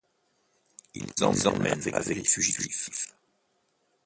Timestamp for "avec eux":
1.87-2.13